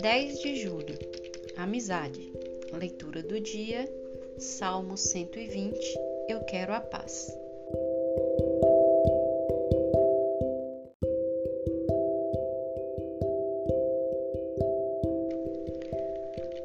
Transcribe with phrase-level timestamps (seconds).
[0.00, 0.98] 10 de julho
[1.56, 2.30] Amizade.
[2.70, 3.90] Leitura do dia,
[4.38, 5.78] Salmo 120.
[6.28, 7.34] Eu quero a paz.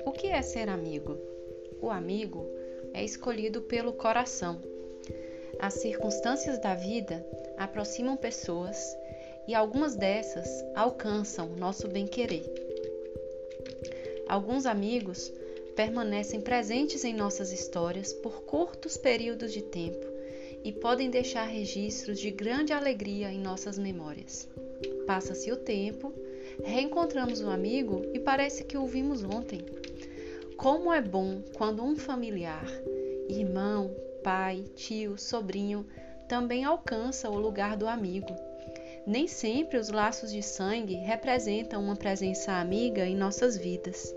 [0.06, 1.18] O que é ser amigo?
[1.82, 2.46] O amigo
[2.94, 4.62] é escolhido pelo coração.
[5.60, 7.26] As circunstâncias da vida
[7.58, 8.78] aproximam pessoas
[9.48, 12.61] e algumas dessas alcançam nosso bem-querer.
[14.32, 15.30] Alguns amigos
[15.76, 20.08] permanecem presentes em nossas histórias por curtos períodos de tempo
[20.64, 24.48] e podem deixar registros de grande alegria em nossas memórias.
[25.06, 26.14] Passa-se o tempo,
[26.64, 29.66] reencontramos o amigo e parece que o vimos ontem.
[30.56, 32.66] Como é bom quando um familiar,
[33.28, 33.94] irmão,
[34.24, 35.86] pai, tio, sobrinho,
[36.30, 38.34] também alcança o lugar do amigo
[39.06, 44.14] nem sempre os laços de sangue representam uma presença amiga em nossas vidas.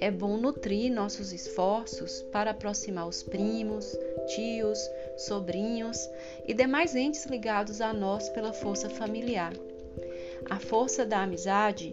[0.00, 3.94] É bom nutrir nossos esforços para aproximar os primos,
[4.34, 4.78] tios,
[5.18, 6.08] sobrinhos
[6.48, 9.52] e demais entes ligados a nós pela força familiar.
[10.48, 11.92] A força da amizade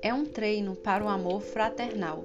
[0.00, 2.24] é um treino para o amor fraternal.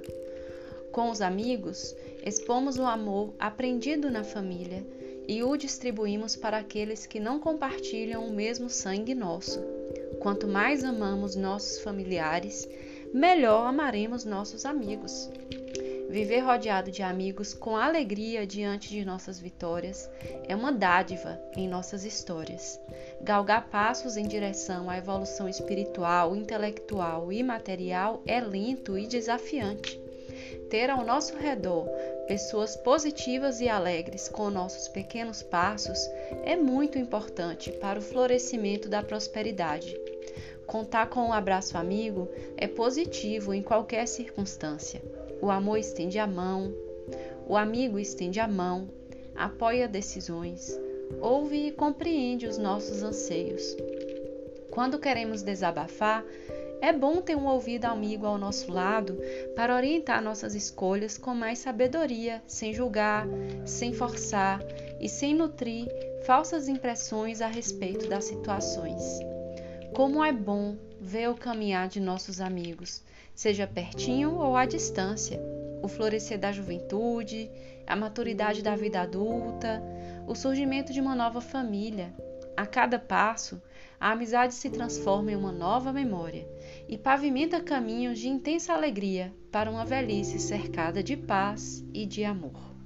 [0.91, 4.85] Com os amigos, expomos o amor aprendido na família
[5.27, 9.59] e o distribuímos para aqueles que não compartilham o mesmo sangue nosso.
[10.19, 12.67] Quanto mais amamos nossos familiares,
[13.13, 15.29] melhor amaremos nossos amigos.
[16.11, 20.09] Viver rodeado de amigos com alegria diante de nossas vitórias
[20.45, 22.77] é uma dádiva em nossas histórias.
[23.21, 29.97] Galgar passos em direção à evolução espiritual, intelectual e material é lento e desafiante.
[30.69, 31.87] Ter ao nosso redor
[32.27, 35.99] pessoas positivas e alegres com nossos pequenos passos
[36.43, 39.95] é muito importante para o florescimento da prosperidade.
[40.71, 45.01] Contar com um abraço amigo é positivo em qualquer circunstância.
[45.41, 46.73] O amor estende a mão,
[47.45, 48.87] o amigo estende a mão,
[49.35, 50.79] apoia decisões,
[51.19, 53.75] ouve e compreende os nossos anseios.
[54.69, 56.23] Quando queremos desabafar,
[56.79, 59.19] é bom ter um ouvido amigo ao nosso lado
[59.57, 63.27] para orientar nossas escolhas com mais sabedoria, sem julgar,
[63.65, 64.63] sem forçar
[65.01, 65.85] e sem nutrir
[66.25, 69.30] falsas impressões a respeito das situações.
[69.93, 73.03] Como é bom ver o caminhar de nossos amigos,
[73.35, 75.37] seja pertinho ou à distância,
[75.83, 77.51] o florescer da juventude,
[77.85, 79.83] a maturidade da vida adulta,
[80.25, 82.13] o surgimento de uma nova família.
[82.55, 83.61] A cada passo,
[83.99, 86.47] a amizade se transforma em uma nova memória
[86.87, 92.80] e pavimenta caminhos de intensa alegria para uma velhice cercada de paz e de amor.